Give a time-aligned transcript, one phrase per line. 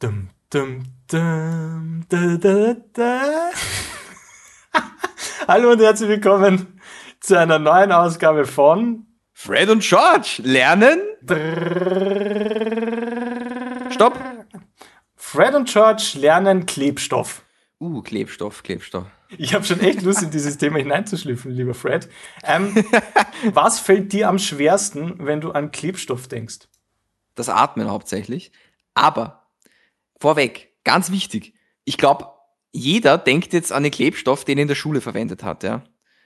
[0.00, 3.50] Dum, dum, dum, da, da, da.
[5.48, 6.80] Hallo und herzlich willkommen
[7.18, 11.00] zu einer neuen Ausgabe von Fred und George lernen.
[13.90, 14.20] Stopp.
[15.16, 17.42] Fred und George lernen Klebstoff.
[17.80, 19.06] Uh, Klebstoff, Klebstoff.
[19.36, 22.08] Ich habe schon echt Lust, in dieses Thema hineinzuschlüpfen, lieber Fred.
[22.44, 22.72] Ähm,
[23.52, 26.68] was fällt dir am schwersten, wenn du an Klebstoff denkst?
[27.34, 28.52] Das Atmen hauptsächlich.
[28.94, 29.37] Aber
[30.18, 31.54] vorweg, ganz wichtig.
[31.84, 32.28] Ich glaube,
[32.72, 35.84] jeder denkt jetzt an den Klebstoff, den er in der Schule verwendet hat, ja.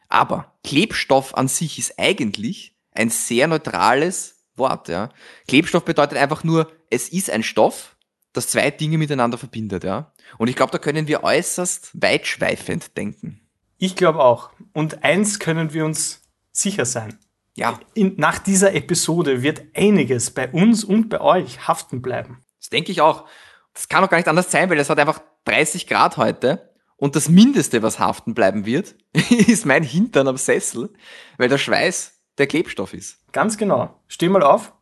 [0.09, 5.11] Aber Klebstoff an sich ist eigentlich ein sehr neutrales Wort, ja.
[5.49, 7.97] Klebstoff bedeutet einfach nur, es ist ein Stoff,
[8.33, 10.13] das zwei Dinge miteinander verbindet, ja.
[10.39, 13.41] Und ich glaube, da können wir äußerst weitschweifend denken.
[13.79, 14.51] Ich glaube auch.
[14.73, 16.23] Und eins können wir uns
[16.53, 17.19] sicher sein.
[17.55, 17.79] Ja.
[17.95, 22.45] In, nach dieser Episode wird einiges bei uns und bei euch haften bleiben.
[22.59, 23.27] Das denke ich auch.
[23.75, 26.71] Das kann auch gar nicht anders sein, weil es hat einfach 30 Grad heute.
[26.97, 28.95] Und das Mindeste, was haften bleiben wird,
[29.31, 30.91] ist mein Hintern am Sessel,
[31.37, 33.19] weil der Schweiß der Klebstoff ist.
[33.33, 34.01] Ganz genau.
[34.07, 34.73] Steh mal auf.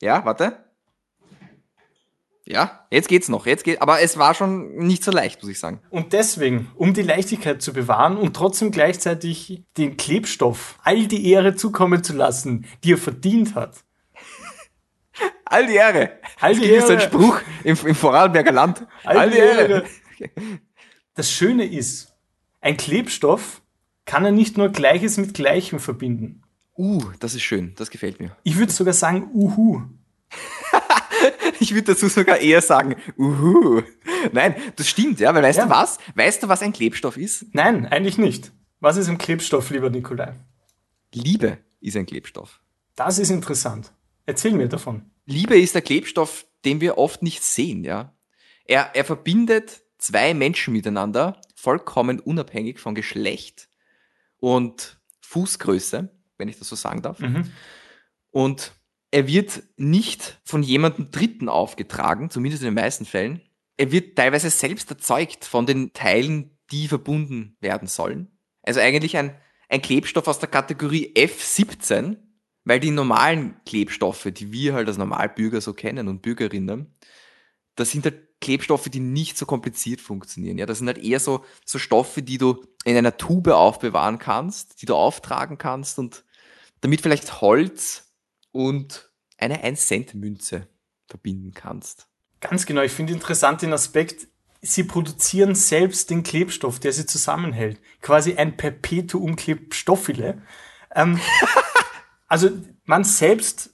[0.00, 0.64] Ja, warte.
[2.46, 3.46] Ja, jetzt geht's noch.
[3.46, 5.80] Jetzt geht, aber es war schon nicht so leicht, muss ich sagen.
[5.88, 11.54] Und deswegen, um die Leichtigkeit zu bewahren und trotzdem gleichzeitig den Klebstoff all die Ehre
[11.54, 13.84] zukommen zu lassen, die er verdient hat.
[15.46, 16.18] All die Ehre.
[16.40, 17.08] All die Das ist ein Ehre.
[17.08, 18.86] Spruch im, im Vorarlberger Land.
[19.04, 19.84] All die Ehre.
[21.16, 22.12] Das Schöne ist,
[22.60, 23.62] ein Klebstoff
[24.04, 26.42] kann er nicht nur Gleiches mit Gleichem verbinden.
[26.76, 27.72] Uh, das ist schön.
[27.76, 28.36] Das gefällt mir.
[28.42, 29.82] Ich würde sogar sagen, uhu.
[31.60, 33.82] Ich würde dazu sogar eher sagen, uhu.
[34.32, 35.64] Nein, das stimmt, ja, weil weißt Ja.
[35.66, 35.98] du was?
[36.14, 37.46] Weißt du, was ein Klebstoff ist?
[37.54, 38.50] Nein, eigentlich nicht.
[38.80, 40.34] Was ist ein Klebstoff, lieber Nikolai?
[41.14, 42.60] Liebe ist ein Klebstoff.
[42.96, 43.92] Das ist interessant.
[44.26, 45.02] Erzähl mir davon.
[45.26, 48.14] Liebe ist der Klebstoff, den wir oft nicht sehen, ja.
[48.66, 53.68] Er, er verbindet zwei Menschen miteinander, vollkommen unabhängig von Geschlecht
[54.38, 57.20] und Fußgröße, wenn ich das so sagen darf.
[57.20, 57.50] Mhm.
[58.30, 58.72] Und
[59.10, 63.40] er wird nicht von jemandem Dritten aufgetragen, zumindest in den meisten Fällen.
[63.76, 68.38] Er wird teilweise selbst erzeugt von den Teilen, die verbunden werden sollen.
[68.62, 69.34] Also eigentlich ein,
[69.68, 72.16] ein Klebstoff aus der Kategorie F17,
[72.64, 76.94] weil die normalen Klebstoffe, die wir halt als Normalbürger so kennen und Bürgerinnen,
[77.76, 80.58] das sind halt Klebstoffe, die nicht so kompliziert funktionieren.
[80.58, 84.82] Ja, das sind halt eher so, so Stoffe, die du in einer Tube aufbewahren kannst,
[84.82, 86.24] die du auftragen kannst und
[86.80, 88.12] damit vielleicht Holz
[88.52, 90.68] und eine 1-Cent-Münze
[91.06, 92.06] verbinden kannst.
[92.40, 92.82] Ganz genau.
[92.82, 94.28] Ich finde interessant den Aspekt,
[94.60, 97.80] sie produzieren selbst den Klebstoff, der sie zusammenhält.
[98.02, 100.42] Quasi ein Perpetuum klebstoffile.
[100.94, 101.18] Ähm,
[102.34, 102.50] also
[102.84, 103.70] man selbst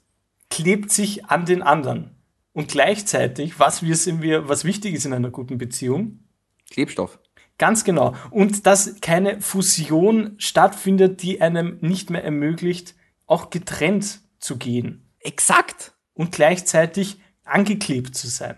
[0.51, 2.15] klebt sich an den anderen.
[2.53, 6.25] Und gleichzeitig, was, wir, sind wir, was wichtig ist in einer guten Beziehung,
[6.71, 7.19] Klebstoff.
[7.57, 8.15] Ganz genau.
[8.31, 15.95] Und dass keine Fusion stattfindet, die einem nicht mehr ermöglicht, auch getrennt zu gehen Exakt.
[16.13, 18.57] und gleichzeitig angeklebt zu sein.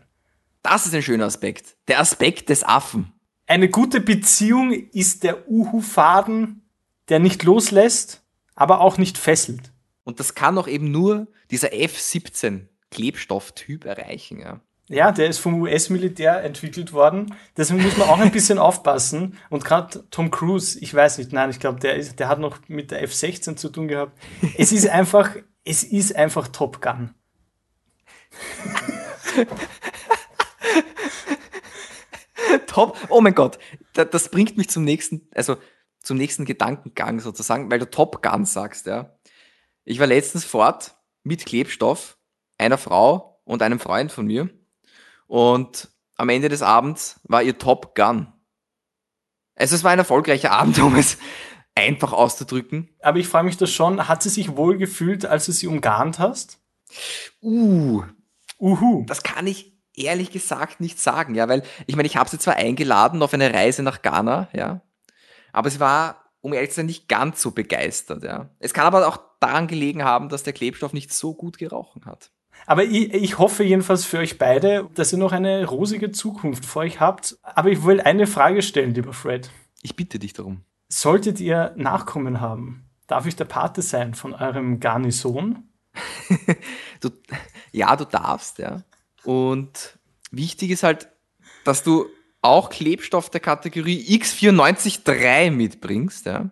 [0.62, 1.76] Das ist ein schöner Aspekt.
[1.86, 3.12] Der Aspekt des Affen.
[3.46, 6.68] Eine gute Beziehung ist der Uhu-Faden,
[7.08, 8.24] der nicht loslässt,
[8.56, 9.71] aber auch nicht fesselt.
[10.04, 14.40] Und das kann auch eben nur dieser F17 Klebstofftyp erreichen.
[14.40, 14.60] Ja.
[14.88, 17.34] Ja, der ist vom US-Militär entwickelt worden.
[17.56, 19.38] Deswegen muss man auch ein bisschen aufpassen.
[19.48, 22.58] Und gerade Tom Cruise, ich weiß nicht, nein, ich glaube, der, ist- der hat noch
[22.68, 24.18] mit der F-16 zu tun gehabt.
[24.58, 25.30] Es ist einfach,
[25.64, 27.14] es ist einfach Top Gun.
[32.66, 32.96] Top.
[33.08, 33.58] Oh mein Gott.
[33.94, 35.56] Da- Das bringt mich zum nächsten, also
[36.00, 39.14] zum nächsten Gedankengang sozusagen, weil du Top Gun sagst, ja.
[39.84, 40.94] Ich war letztens fort
[41.24, 42.18] mit Klebstoff,
[42.58, 44.48] einer Frau und einem Freund von mir.
[45.26, 48.32] Und am Ende des Abends war ihr Top Gun.
[49.54, 51.18] Also es war ein erfolgreicher Abend, um es
[51.74, 52.90] einfach auszudrücken.
[53.00, 56.18] Aber ich frage mich das schon, hat sie sich wohl gefühlt, als du sie umgarnt
[56.18, 56.58] hast?
[57.40, 58.02] Uh,
[58.58, 59.04] Uhu.
[59.06, 62.56] Das kann ich ehrlich gesagt nicht sagen, ja, weil ich meine, ich habe sie zwar
[62.56, 64.82] eingeladen auf eine Reise nach Ghana, ja,
[65.52, 68.50] aber sie war, um ehrlich zu sein, nicht ganz so begeistert, ja.
[68.58, 72.30] Es kann aber auch daran gelegen haben, dass der Klebstoff nicht so gut gerochen hat.
[72.66, 76.82] Aber ich, ich hoffe jedenfalls für euch beide, dass ihr noch eine rosige Zukunft vor
[76.82, 77.38] euch habt.
[77.42, 79.50] Aber ich will eine Frage stellen, lieber Fred.
[79.82, 80.62] Ich bitte dich darum.
[80.88, 85.68] Solltet ihr Nachkommen haben, darf ich der Pate sein von eurem Garnison?
[87.00, 87.10] Du,
[87.72, 88.84] ja, du darfst, ja.
[89.24, 89.98] Und
[90.30, 91.08] wichtig ist halt,
[91.64, 92.06] dass du
[92.42, 96.50] auch Klebstoff der Kategorie X943 mitbringst, ja.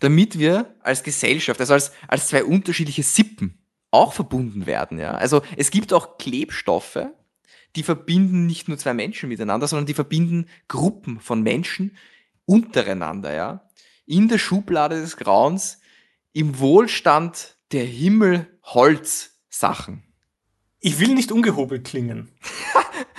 [0.00, 3.58] Damit wir als Gesellschaft, also als, als zwei unterschiedliche Sippen
[3.90, 5.12] auch verbunden werden, ja.
[5.12, 7.06] Also es gibt auch Klebstoffe,
[7.76, 11.96] die verbinden nicht nur zwei Menschen miteinander, sondern die verbinden Gruppen von Menschen
[12.46, 13.68] untereinander, ja.
[14.06, 15.80] In der Schublade des Grauens,
[16.32, 20.02] im Wohlstand der Himmel-Holz-Sachen.
[20.80, 22.30] Ich will nicht ungehobelt klingen.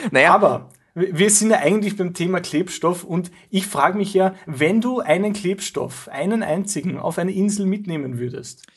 [0.10, 4.82] Naja, Aber wir sind ja eigentlich beim Thema Klebstoff und ich frage mich ja, wenn
[4.82, 8.68] du einen Klebstoff, einen einzigen, auf eine Insel mitnehmen würdest,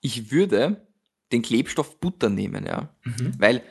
[0.00, 0.88] ich würde
[1.32, 2.94] den Klebstoff Butter nehmen, ja.
[3.38, 3.62] Weil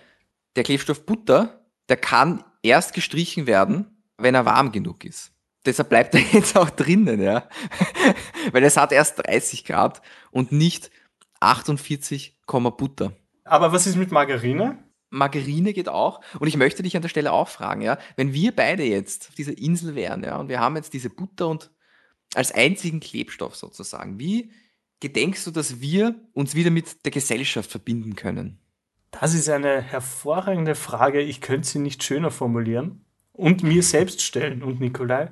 [0.55, 5.31] der Klebstoff Butter, der kann erst gestrichen werden, wenn er warm genug ist.
[5.65, 7.47] Deshalb bleibt er jetzt auch drinnen, ja.
[8.51, 10.01] Weil es hat erst 30 Grad
[10.31, 10.91] und nicht
[11.39, 12.37] 48,
[12.77, 13.13] Butter.
[13.43, 14.79] aber was ist mit Margarine?
[15.09, 16.21] Margarine geht auch.
[16.39, 19.35] Und ich möchte dich an der Stelle auch fragen, ja, wenn wir beide jetzt auf
[19.35, 21.71] dieser Insel wären, ja, und wir haben jetzt diese Butter und
[22.35, 24.51] als einzigen Klebstoff sozusagen, wie
[24.99, 28.59] gedenkst du, dass wir uns wieder mit der Gesellschaft verbinden können?
[29.11, 31.21] Das ist eine hervorragende Frage.
[31.21, 35.31] Ich könnte sie nicht schöner formulieren und mir selbst stellen und Nikolai.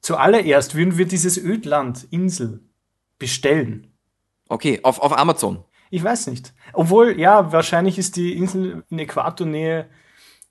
[0.00, 2.60] Zuallererst würden wir dieses Ödland, Insel,
[3.18, 3.96] bestellen.
[4.48, 5.64] Okay, auf, auf Amazon.
[5.90, 6.52] Ich weiß nicht.
[6.72, 9.88] Obwohl, ja, wahrscheinlich ist die Insel in Äquatornähe,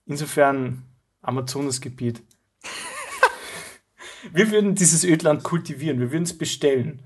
[0.05, 0.83] insofern
[1.21, 2.21] Amazonasgebiet.
[4.31, 7.03] wir würden dieses Ödland kultivieren, wir würden es bestellen.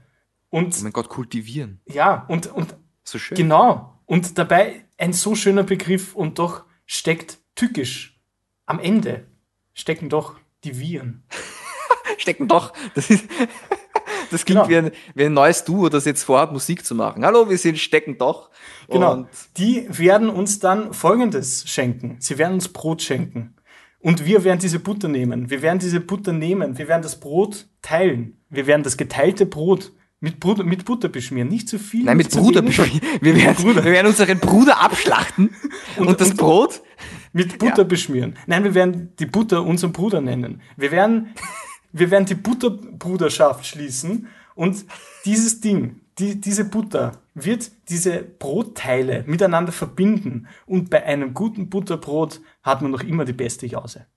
[0.49, 1.81] Oh Und mein Gott, kultivieren.
[1.87, 3.37] ja, und, und So schön.
[3.37, 3.99] Genau.
[4.05, 8.19] Und dabei ein so schöner Begriff und doch steckt tückisch.
[8.65, 9.27] Am Ende
[9.73, 11.23] stecken doch die Viren.
[12.17, 12.73] Stecken doch.
[12.95, 13.25] Das, ist,
[14.31, 14.69] das klingt Genau.
[14.69, 17.25] wie, ein, wie ein neues Duo, das jetzt vorhat, Musik zu machen.
[17.25, 18.49] Hallo, wir sind Stecken doch.
[18.89, 19.13] Genau.
[19.13, 19.27] Und
[19.57, 22.17] die werden uns dann Folgendes schenken.
[22.19, 23.55] Sie werden uns Brot schenken.
[23.99, 25.49] Und wir werden diese Butter nehmen.
[25.49, 26.77] Wir werden diese Butter nehmen.
[26.77, 28.37] Wir werden das Brot teilen.
[28.49, 31.47] Wir werden das geteilte Brot mit, Brut mit Butter beschmieren.
[31.49, 32.05] Nicht zu viel.
[32.05, 33.01] Nein, mit Bruder beschmieren.
[33.21, 33.83] Wir werden, Bruder.
[33.83, 35.49] wir werden unseren Bruder abschlachten
[35.97, 36.81] und, Und- das und- Brot.
[37.33, 38.35] Mit Butter beschmieren.
[38.47, 40.61] Nein, wir werden die Butter unseren Bruder nennen.
[40.75, 41.35] Wir werden,
[41.91, 44.85] wir werden die Butterbruderschaft schließen und
[45.25, 52.41] dieses Ding, die, diese Butter wird diese Brotteile miteinander verbinden und bei einem guten Butterbrot
[52.63, 54.07] hat man noch immer die beste Jause.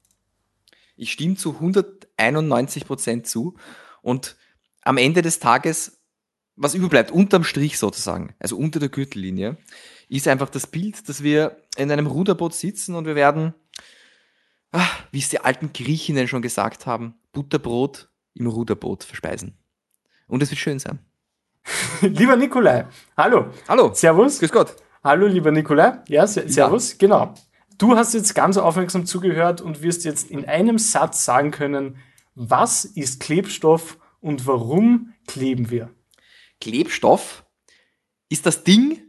[1.01, 3.57] Ich stimme zu 191 Prozent zu.
[4.03, 4.37] Und
[4.83, 5.99] am Ende des Tages,
[6.57, 9.57] was überbleibt, unterm Strich sozusagen, also unter der Gürtellinie,
[10.11, 13.55] ist einfach das Bild, dass wir in einem Ruderboot sitzen und wir werden,
[14.73, 19.59] ah, wie es die alten Griechinnen schon gesagt haben, Butterbrot im Ruderboot verspeisen.
[20.27, 20.99] Und es wird schön sein.
[22.01, 22.87] lieber Nikolai,
[23.17, 24.39] hallo, Hallo, Servus.
[24.39, 24.77] grüß Gott.
[25.03, 25.99] Hallo, lieber Nikolai.
[26.09, 27.35] Ja, se servus, genau.
[27.79, 31.97] Du hast jetzt ganz aufmerksam zugehört und wirst jetzt in einem Satz sagen können,
[32.35, 35.91] was ist Klebstoff und warum kleben wir?
[36.61, 37.45] Klebstoff
[38.29, 39.01] ist das Ding,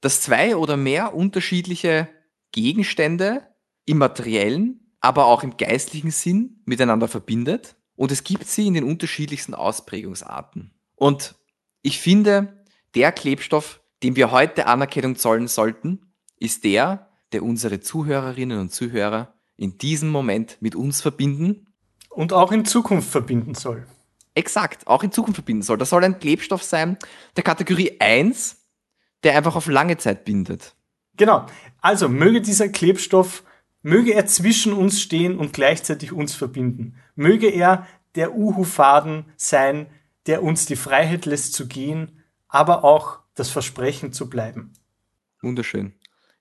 [0.00, 2.08] das zwei oder mehr unterschiedliche
[2.52, 3.42] Gegenstände
[3.84, 7.76] im materiellen, aber auch im geistlichen Sinn miteinander verbindet.
[7.94, 10.72] Und es gibt sie in den unterschiedlichsten Ausprägungsarten.
[10.96, 11.36] Und
[11.80, 12.64] ich finde,
[12.96, 16.00] der Klebstoff, dem wir heute Anerkennung zollen sollten,
[16.40, 21.68] ist der, der unsere Zuhörerinnen und Zuhörer in diesem Moment mit uns verbinden
[22.10, 23.86] Und auch in Zukunft verbinden soll.
[24.34, 25.78] exakt auch in Zukunft verbinden soll.
[25.78, 26.98] Das soll ein Klebstoff sein
[27.36, 28.56] der Kategorie 1,
[29.22, 30.74] der einfach auf lange Zeit bindet.
[31.16, 31.46] Genau.
[31.80, 33.44] Also möge dieser Klebstoff,
[33.86, 36.96] möge er zwischen uns stehen und gleichzeitig uns verbinden.
[37.14, 39.86] Möge er der Uhu-Faden sein,
[40.26, 44.72] der uns die Freiheit lässt zu gehen, aber auch das Versprechen zu bleiben.
[45.40, 45.92] Wunderschön.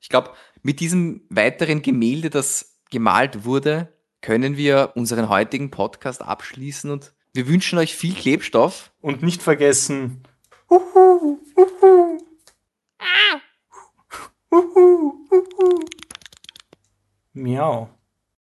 [0.02, 0.32] Ich glaube,
[0.64, 7.48] mit diesem weiteren Gemälde, das gemalt wurde, können wir unseren heutigen Podcast abschließen und wir
[7.48, 8.92] wünschen euch viel Klebstoff.
[9.02, 10.24] Und nicht vergessen,
[10.68, 12.05] Uhu, uhu.
[17.36, 17.44] Uhu, uhu.
[17.44, 17.89] Miau.